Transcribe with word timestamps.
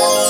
Bye. 0.00 0.29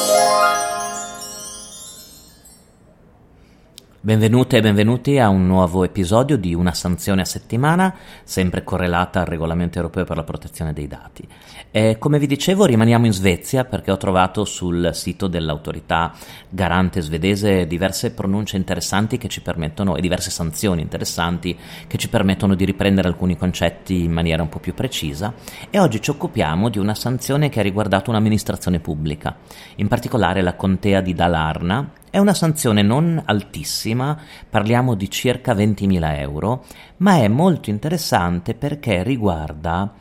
Benvenute 4.10 4.56
e 4.56 4.60
benvenuti 4.60 5.20
a 5.20 5.28
un 5.28 5.46
nuovo 5.46 5.84
episodio 5.84 6.36
di 6.36 6.52
Una 6.52 6.74
sanzione 6.74 7.20
a 7.20 7.24
settimana, 7.24 7.94
sempre 8.24 8.64
correlata 8.64 9.20
al 9.20 9.26
regolamento 9.26 9.78
europeo 9.78 10.02
per 10.02 10.16
la 10.16 10.24
protezione 10.24 10.72
dei 10.72 10.88
dati. 10.88 11.24
E 11.70 11.96
come 11.96 12.18
vi 12.18 12.26
dicevo, 12.26 12.64
rimaniamo 12.64 13.06
in 13.06 13.12
Svezia 13.12 13.64
perché 13.64 13.92
ho 13.92 13.96
trovato 13.96 14.44
sul 14.44 14.90
sito 14.94 15.28
dell'autorità 15.28 16.12
garante 16.48 17.00
svedese 17.02 17.68
diverse 17.68 18.10
pronunce 18.10 18.56
interessanti 18.56 19.16
che 19.16 19.28
ci 19.28 19.42
permettono, 19.42 19.94
e 19.94 20.00
diverse 20.00 20.32
sanzioni 20.32 20.82
interessanti 20.82 21.56
che 21.86 21.96
ci 21.96 22.08
permettono 22.08 22.56
di 22.56 22.64
riprendere 22.64 23.06
alcuni 23.06 23.36
concetti 23.36 24.02
in 24.02 24.10
maniera 24.10 24.42
un 24.42 24.48
po' 24.48 24.58
più 24.58 24.74
precisa. 24.74 25.32
E 25.70 25.78
oggi 25.78 26.02
ci 26.02 26.10
occupiamo 26.10 26.68
di 26.68 26.80
una 26.80 26.96
sanzione 26.96 27.48
che 27.48 27.60
ha 27.60 27.62
riguardato 27.62 28.10
un'amministrazione 28.10 28.80
pubblica, 28.80 29.36
in 29.76 29.86
particolare 29.86 30.42
la 30.42 30.56
contea 30.56 31.00
di 31.00 31.14
Dalarna 31.14 31.92
è 32.10 32.18
una 32.18 32.34
sanzione 32.34 32.82
non 32.82 33.22
altissima, 33.24 34.18
parliamo 34.48 34.94
di 34.94 35.08
circa 35.08 35.54
20.000 35.54 36.18
euro, 36.18 36.64
ma 36.98 37.18
è 37.18 37.28
molto 37.28 37.70
interessante 37.70 38.54
perché 38.54 39.04
riguarda 39.04 39.94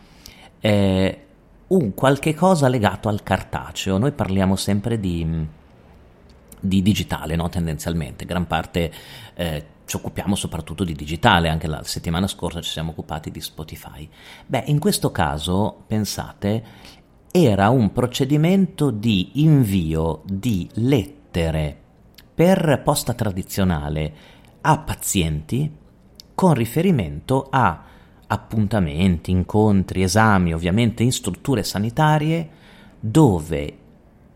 eh, 0.60 1.26
un 1.68 1.94
qualche 1.94 2.34
cosa 2.34 2.68
legato 2.68 3.10
al 3.10 3.22
cartaceo. 3.22 4.00
Noi 4.00 4.12
parliamo 4.12 4.56
sempre 4.56 5.00
di, 5.00 5.48
di 6.60 6.82
digitale, 6.82 7.36
no? 7.36 7.48
tendenzialmente, 7.48 8.26
gran 8.26 8.48
parte 8.48 8.92
eh, 9.36 9.66
ci 9.86 9.96
occupiamo 9.96 10.36
soprattutto 10.36 10.84
di 10.84 10.94
digitale, 10.94 11.48
anche 11.48 11.68
la 11.68 11.84
settimana 11.84 12.26
scorsa 12.26 12.62
ci 12.62 12.72
siamo 12.72 12.90
occupati 12.90 13.30
di 13.30 13.40
Spotify. 13.40 14.10
Beh, 14.48 14.64
in 14.66 14.80
questo 14.80 15.12
caso, 15.12 15.84
pensate, 15.86 16.64
era 17.32 17.70
un 17.70 17.92
procedimento 17.92 18.90
di 18.90 19.44
invio 19.44 20.24
di 20.26 20.68
lettere 20.74 21.88
per 22.40 22.80
posta 22.86 23.14
tradizionale 23.14 24.14
a 24.62 24.78
pazienti 24.78 25.70
con 26.34 26.54
riferimento 26.54 27.48
a 27.50 27.84
appuntamenti, 28.28 29.30
incontri, 29.30 30.04
esami, 30.04 30.54
ovviamente 30.54 31.04
in 31.04 31.12
strutture 31.12 31.64
sanitarie 31.64 32.50
dove 32.98 33.78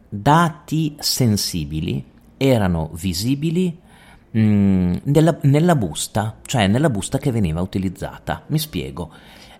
dati 0.09 0.97
sensibili 0.99 2.03
erano 2.35 2.89
visibili 2.91 3.79
mh, 4.31 4.39
mm, 4.41 4.93
nella, 5.03 5.37
nella, 5.43 5.75
busta, 5.77 6.39
cioè 6.45 6.67
nella 6.67 6.89
busta 6.89 7.17
che 7.17 7.31
veniva 7.31 7.61
utilizzata. 7.61 8.43
Mi 8.47 8.59
spiego. 8.59 9.11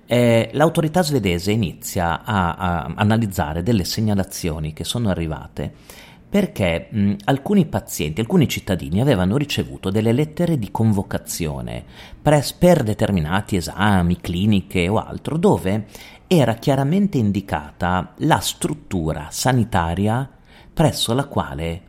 Eh, 0.06 0.50
l'autorità 0.52 1.02
svedese 1.02 1.52
inizia 1.52 2.26
a, 2.26 2.56
a 2.56 2.94
analizzare 2.94 3.64
delle 3.64 3.86
segnalazioni 3.86 4.74
che 4.74 4.84
sono 4.84 5.08
arrivate 5.08 6.02
perché 6.34 6.88
mh, 6.90 7.14
alcuni 7.26 7.68
pazienti, 7.68 8.20
alcuni 8.20 8.48
cittadini 8.48 9.00
avevano 9.00 9.38
ricevuto 9.38 9.92
delle 9.92 10.12
lettere 10.12 10.58
di 10.58 10.72
convocazione 10.72 11.86
pres- 12.20 12.54
per 12.54 12.82
determinati 12.82 13.56
esami, 13.56 14.20
cliniche 14.20 14.88
o 14.88 14.98
altro, 14.98 15.38
dove 15.38 15.86
era 16.26 16.56
chiaramente 16.56 17.20
indicata 17.20 18.14
la 18.18 18.40
struttura 18.40 19.28
sanitaria 19.30 20.28
presso 20.74 21.14
la 21.14 21.26
quale 21.26 21.82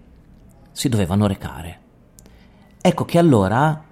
si 0.72 0.90
dovevano 0.90 1.26
recare. 1.26 1.78
Ecco 2.82 3.06
che 3.06 3.16
allora 3.16 3.82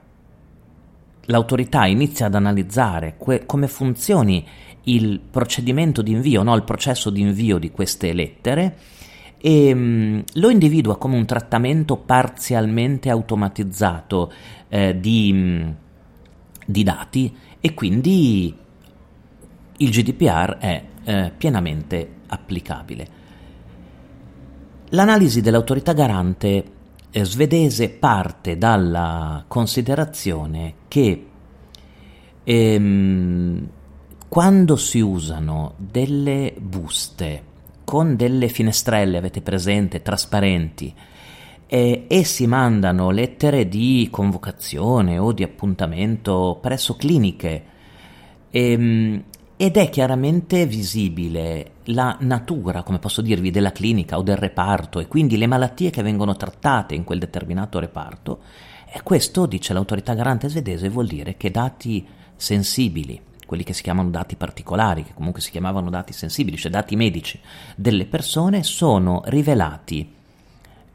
l'autorità 1.22 1.86
inizia 1.86 2.26
ad 2.26 2.34
analizzare 2.34 3.14
que- 3.16 3.46
come 3.46 3.68
funzioni 3.68 4.46
il 4.82 5.18
procedimento 5.18 6.02
di 6.02 6.12
invio, 6.12 6.42
no, 6.42 6.54
il 6.54 6.64
processo 6.64 7.08
di 7.08 7.22
invio 7.22 7.56
di 7.56 7.70
queste 7.70 8.12
lettere 8.12 8.76
e 9.44 9.74
mh, 9.74 10.24
lo 10.34 10.50
individua 10.50 10.96
come 10.96 11.16
un 11.16 11.26
trattamento 11.26 11.96
parzialmente 11.96 13.10
automatizzato 13.10 14.32
eh, 14.68 15.00
di, 15.00 15.32
mh, 15.32 15.76
di, 16.64 16.82
dati 16.84 17.36
e 17.60 17.74
quindi 17.74 18.56
il 19.78 19.90
GDPR 19.90 20.58
è 20.58 20.84
eh, 21.02 21.32
pienamente 21.36 22.08
applicabile. 22.28 23.20
L'analisi 24.90 25.40
dell'autorità 25.40 25.92
garante 25.92 26.64
eh, 27.10 27.24
svedese 27.24 27.90
parte 27.90 28.56
dalla 28.56 29.44
considerazione 29.48 30.74
che 30.86 31.26
ehm, 32.44 33.68
quando 34.28 34.76
si 34.76 35.00
usano 35.00 35.74
delle 35.78 36.54
buste 36.60 37.50
con 37.92 38.16
delle 38.16 38.48
finestrelle, 38.48 39.18
avete 39.18 39.42
presente, 39.42 40.00
trasparenti, 40.00 40.94
e, 41.66 42.06
e 42.08 42.24
si 42.24 42.46
mandano 42.46 43.10
lettere 43.10 43.68
di 43.68 44.08
convocazione 44.10 45.18
o 45.18 45.32
di 45.32 45.42
appuntamento 45.42 46.58
presso 46.58 46.96
cliniche 46.96 47.64
e, 48.48 48.72
ehm, 48.72 49.24
ed 49.58 49.76
è 49.76 49.90
chiaramente 49.90 50.64
visibile 50.64 51.72
la 51.84 52.16
natura, 52.20 52.82
come 52.82 52.98
posso 52.98 53.20
dirvi, 53.20 53.50
della 53.50 53.72
clinica 53.72 54.16
o 54.16 54.22
del 54.22 54.36
reparto 54.36 54.98
e 54.98 55.06
quindi 55.06 55.36
le 55.36 55.46
malattie 55.46 55.90
che 55.90 56.00
vengono 56.00 56.34
trattate 56.34 56.94
in 56.94 57.04
quel 57.04 57.18
determinato 57.18 57.78
reparto. 57.78 58.40
E 58.90 59.02
questo, 59.02 59.44
dice 59.44 59.74
l'autorità 59.74 60.14
garante 60.14 60.48
svedese, 60.48 60.88
vuol 60.88 61.08
dire 61.08 61.36
che 61.36 61.50
dati 61.50 62.06
sensibili 62.36 63.20
quelli 63.52 63.66
che 63.66 63.74
si 63.74 63.82
chiamano 63.82 64.08
dati 64.08 64.34
particolari, 64.36 65.04
che 65.04 65.12
comunque 65.12 65.42
si 65.42 65.50
chiamavano 65.50 65.90
dati 65.90 66.14
sensibili, 66.14 66.56
cioè 66.56 66.70
dati 66.70 66.96
medici 66.96 67.38
delle 67.76 68.06
persone, 68.06 68.62
sono 68.62 69.20
rivelati, 69.26 70.10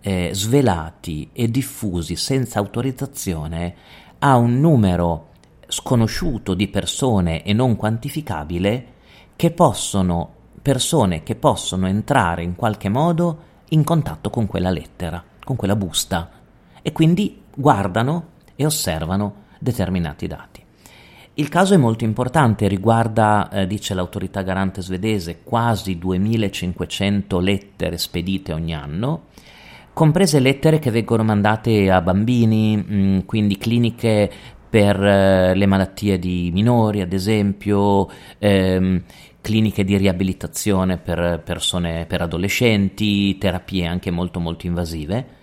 eh, 0.01 0.31
svelati 0.33 1.29
e 1.33 1.51
diffusi 1.51 2.15
senza 2.15 2.57
autorizzazione 2.57 3.75
a 4.17 4.37
un 4.37 4.59
numero 4.59 5.27
sconosciuto 5.67 6.55
di 6.55 6.67
persone 6.67 7.43
e 7.43 7.53
non 7.53 7.75
quantificabile 7.75 8.85
che 9.35 9.51
possono, 9.51 10.33
persone 10.59 11.21
che 11.21 11.35
possono 11.35 11.85
entrare 11.85 12.41
in 12.41 12.55
qualche 12.55 12.89
modo 12.89 13.43
in 13.69 13.83
contatto 13.83 14.31
con 14.31 14.47
quella 14.47 14.71
lettera, 14.71 15.23
con 15.43 15.55
quella 15.55 15.75
busta 15.75 16.31
e 16.81 16.91
quindi 16.91 17.39
guardano 17.53 18.29
e 18.55 18.65
osservano 18.65 19.43
determinati 19.59 20.25
dati. 20.25 20.65
Il 21.39 21.49
caso 21.49 21.75
è 21.75 21.77
molto 21.77 22.03
importante, 22.03 22.67
riguarda, 22.67 23.47
eh, 23.49 23.67
dice 23.67 23.93
l'autorità 23.93 24.41
garante 24.41 24.81
svedese, 24.81 25.41
quasi 25.43 25.99
2500 25.99 27.39
lettere 27.39 27.99
spedite 27.99 28.53
ogni 28.53 28.73
anno, 28.73 29.25
comprese 29.93 30.39
lettere 30.39 30.79
che 30.79 30.89
vengono 30.89 31.21
mandate 31.23 31.91
a 31.91 32.01
bambini, 32.01 32.75
mh, 32.77 32.95
mm, 32.95 33.19
quindi 33.27 33.55
cliniche 33.59 34.31
per 34.67 34.99
eh, 34.99 35.53
le 35.53 35.65
malattie 35.67 36.17
di 36.17 36.49
minori, 36.51 37.01
ad 37.01 37.13
esempio, 37.13 38.09
ehm, 38.39 39.03
cliniche 39.39 39.83
di 39.83 39.95
riabilitazione 39.95 40.97
per 40.97 41.43
persone, 41.45 42.07
per 42.07 42.21
adolescenti, 42.23 43.37
terapie 43.37 43.85
anche 43.85 44.09
molto 44.09 44.39
molto 44.39 44.65
invasive. 44.65 45.37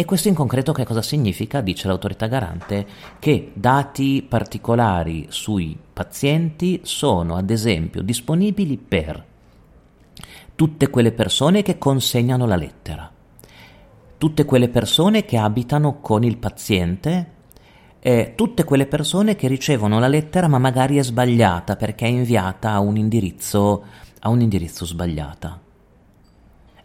E 0.00 0.06
questo 0.06 0.28
in 0.28 0.34
concreto 0.34 0.72
che 0.72 0.86
cosa 0.86 1.02
significa? 1.02 1.60
Dice 1.60 1.86
l'autorità 1.86 2.26
garante 2.26 2.86
che 3.18 3.50
dati 3.52 4.24
particolari 4.26 5.26
sui 5.28 5.76
pazienti 5.92 6.80
sono 6.84 7.36
ad 7.36 7.50
esempio 7.50 8.00
disponibili 8.00 8.78
per 8.78 9.22
tutte 10.54 10.88
quelle 10.88 11.12
persone 11.12 11.60
che 11.60 11.76
consegnano 11.76 12.46
la 12.46 12.56
lettera, 12.56 13.12
tutte 14.16 14.46
quelle 14.46 14.70
persone 14.70 15.26
che 15.26 15.36
abitano 15.36 16.00
con 16.00 16.24
il 16.24 16.38
paziente, 16.38 17.32
e 18.00 18.32
tutte 18.34 18.64
quelle 18.64 18.86
persone 18.86 19.36
che 19.36 19.48
ricevono 19.48 19.98
la 19.98 20.08
lettera 20.08 20.48
ma 20.48 20.56
magari 20.56 20.96
è 20.96 21.02
sbagliata 21.02 21.76
perché 21.76 22.06
è 22.06 22.08
inviata 22.08 22.70
a 22.70 22.80
un 22.80 22.96
indirizzo, 22.96 23.84
a 24.20 24.30
un 24.30 24.40
indirizzo 24.40 24.86
sbagliata. 24.86 25.60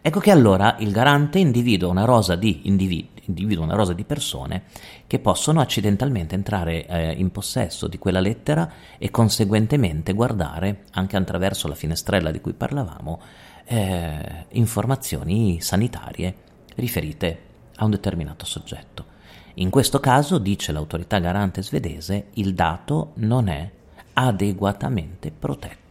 Ecco 0.06 0.20
che 0.20 0.30
allora 0.30 0.76
il 0.78 0.92
garante 0.92 1.40
individua 1.40 1.88
una 1.88 2.04
rosa 2.04 2.36
di, 2.36 2.60
individu- 2.68 3.15
individua 3.26 3.64
una 3.64 3.74
rosa 3.74 3.92
di 3.92 4.04
persone 4.04 4.64
che 5.06 5.18
possono 5.18 5.60
accidentalmente 5.60 6.34
entrare 6.34 6.86
eh, 6.86 7.12
in 7.12 7.30
possesso 7.30 7.86
di 7.86 7.98
quella 7.98 8.20
lettera 8.20 8.70
e 8.98 9.10
conseguentemente 9.10 10.12
guardare, 10.12 10.84
anche 10.92 11.16
attraverso 11.16 11.68
la 11.68 11.74
finestrella 11.74 12.30
di 12.30 12.40
cui 12.40 12.52
parlavamo, 12.52 13.20
eh, 13.64 14.46
informazioni 14.50 15.60
sanitarie 15.60 16.34
riferite 16.76 17.38
a 17.76 17.84
un 17.84 17.90
determinato 17.90 18.44
soggetto. 18.44 19.14
In 19.54 19.70
questo 19.70 20.00
caso, 20.00 20.38
dice 20.38 20.72
l'autorità 20.72 21.18
garante 21.18 21.62
svedese, 21.62 22.26
il 22.34 22.54
dato 22.54 23.12
non 23.14 23.48
è 23.48 23.70
adeguatamente 24.12 25.30
protetto 25.30 25.84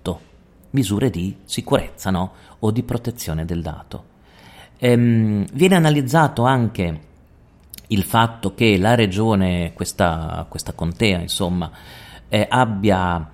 misure 0.76 1.10
di 1.10 1.38
sicurezza 1.46 2.12
no? 2.12 2.34
o 2.60 2.70
di 2.70 2.84
protezione 2.84 3.46
del 3.46 3.62
dato. 3.62 4.14
Ehm, 4.78 5.46
viene 5.54 5.76
analizzato 5.76 6.44
anche 6.44 7.05
il 7.96 8.04
fatto 8.04 8.54
che 8.54 8.78
la 8.78 8.94
regione, 8.94 9.72
questa, 9.74 10.46
questa 10.50 10.74
contea, 10.74 11.20
insomma, 11.20 11.72
eh, 12.28 12.46
abbia 12.50 13.32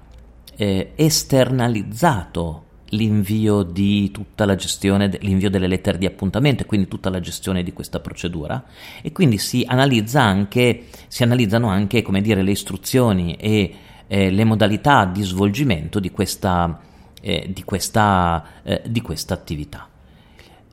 eh, 0.56 0.92
esternalizzato 0.96 2.66
l'invio 2.92 3.64
di 3.64 4.12
tutta 4.12 4.46
la 4.46 4.56
gestione, 4.56 5.10
l'invio 5.22 5.50
delle 5.50 5.68
lettere 5.68 5.98
di 5.98 6.06
appuntamento 6.06 6.64
e 6.64 6.66
quindi 6.66 6.88
tutta 6.88 7.10
la 7.10 7.20
gestione 7.20 7.64
di 7.64 7.74
questa 7.74 8.00
procedura 8.00 8.64
e 9.02 9.12
quindi 9.12 9.38
si 9.38 9.64
analizza 9.66 10.22
anche, 10.22 10.88
si 11.08 11.24
analizzano 11.24 11.68
anche, 11.68 12.04
dire, 12.22 12.42
le 12.42 12.52
istruzioni 12.52 13.36
e 13.36 13.74
eh, 14.08 14.30
le 14.30 14.44
modalità 14.44 15.06
di 15.06 15.24
svolgimento 15.24 16.00
di 16.00 16.12
questa, 16.12 16.80
eh, 17.22 17.50
di 17.52 17.64
questa, 17.64 18.44
eh, 18.62 18.82
di 18.86 19.02
questa 19.02 19.34
attività. 19.34 19.88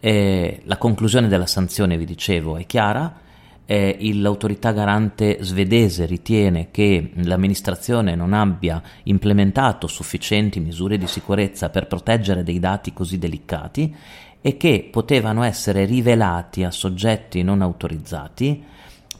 la 0.00 0.76
conclusione 0.76 1.28
della 1.28 1.46
sanzione, 1.46 1.96
vi 1.96 2.04
dicevo, 2.04 2.56
è 2.56 2.66
chiara 2.66 3.26
eh, 3.70 3.98
l'autorità 4.14 4.72
garante 4.72 5.36
svedese 5.42 6.06
ritiene 6.06 6.70
che 6.70 7.10
l'amministrazione 7.16 8.14
non 8.14 8.32
abbia 8.32 8.82
implementato 9.02 9.86
sufficienti 9.86 10.58
misure 10.58 10.96
di 10.96 11.06
sicurezza 11.06 11.68
per 11.68 11.86
proteggere 11.86 12.42
dei 12.42 12.58
dati 12.58 12.94
così 12.94 13.18
delicati 13.18 13.94
e 14.40 14.56
che 14.56 14.88
potevano 14.90 15.42
essere 15.42 15.84
rivelati 15.84 16.64
a 16.64 16.70
soggetti 16.70 17.42
non 17.42 17.60
autorizzati 17.60 18.64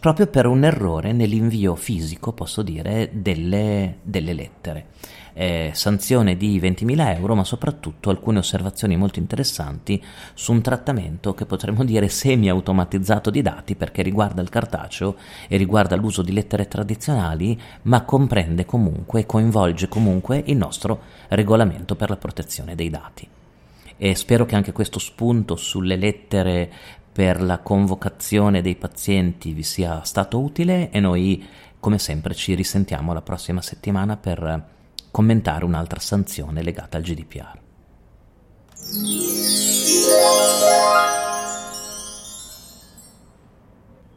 proprio 0.00 0.28
per 0.28 0.46
un 0.46 0.64
errore 0.64 1.12
nell'invio 1.12 1.74
fisico, 1.74 2.32
posso 2.32 2.62
dire, 2.62 3.10
delle, 3.12 3.98
delle 4.00 4.32
lettere 4.32 4.86
eh, 5.40 5.70
sanzione 5.72 6.36
di 6.36 6.58
20.000 6.58 7.14
euro, 7.14 7.36
ma 7.36 7.44
soprattutto 7.44 8.10
alcune 8.10 8.38
osservazioni 8.38 8.96
molto 8.96 9.20
interessanti 9.20 10.02
su 10.34 10.50
un 10.50 10.60
trattamento 10.62 11.32
che 11.32 11.46
potremmo 11.46 11.84
dire 11.84 12.08
semi-automatizzato 12.08 13.30
di 13.30 13.40
dati 13.40 13.76
perché 13.76 14.02
riguarda 14.02 14.42
il 14.42 14.48
cartaceo 14.48 15.14
e 15.46 15.56
riguarda 15.56 15.94
l'uso 15.94 16.22
di 16.22 16.32
lettere 16.32 16.66
tradizionali, 16.66 17.56
ma 17.82 18.02
comprende 18.02 18.64
comunque 18.64 19.20
e 19.20 19.26
coinvolge 19.26 19.86
comunque 19.86 20.42
il 20.46 20.56
nostro 20.56 21.02
regolamento 21.28 21.94
per 21.94 22.10
la 22.10 22.16
protezione 22.16 22.74
dei 22.74 22.90
dati. 22.90 23.28
E 23.96 24.14
spero 24.16 24.44
che 24.44 24.56
anche 24.56 24.72
questo 24.72 24.98
spunto 24.98 25.54
sulle 25.54 25.94
lettere 25.94 26.68
per 27.12 27.40
la 27.42 27.58
convocazione 27.58 28.60
dei 28.60 28.74
pazienti 28.74 29.52
vi 29.52 29.62
sia 29.62 30.02
stato 30.02 30.40
utile 30.40 30.90
e 30.90 30.98
noi 30.98 31.46
come 31.78 31.98
sempre 31.98 32.34
ci 32.34 32.54
risentiamo 32.54 33.12
la 33.12 33.22
prossima 33.22 33.62
settimana 33.62 34.16
per 34.16 34.76
commentare 35.10 35.64
un'altra 35.64 36.00
sanzione 36.00 36.62
legata 36.62 36.96
al 36.96 37.02
GDPR. 37.02 37.60